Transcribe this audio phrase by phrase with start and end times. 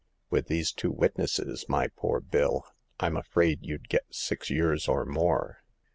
[0.31, 2.65] With these two witnesses, my poor Bill,
[2.99, 5.61] Tm afraid you'd get six years or more